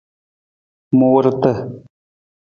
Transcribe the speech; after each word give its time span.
Muurata. 0.97 1.51